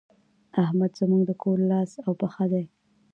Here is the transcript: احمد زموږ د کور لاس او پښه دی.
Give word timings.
احمد 0.63 0.91
زموږ 0.99 1.21
د 1.27 1.31
کور 1.41 1.57
لاس 1.71 1.91
او 2.05 2.11
پښه 2.21 2.45
دی. 2.51 2.65